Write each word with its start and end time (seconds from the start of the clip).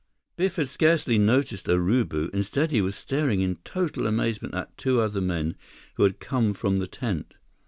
Biff 0.35 0.55
had 0.55 0.67
scarcely 0.67 1.19
noticed 1.19 1.67
Urubu. 1.67 2.31
Instead, 2.33 2.71
he 2.71 2.81
was 2.81 2.95
staring 2.95 3.41
in 3.41 3.57
total 3.57 4.07
amazement 4.07 4.55
at 4.55 4.75
two 4.75 4.99
other 4.99 5.21
men 5.21 5.55
who 5.93 6.01
had 6.01 6.19
come 6.19 6.55
from 6.55 6.77
the 6.77 6.87
tent. 6.87 7.35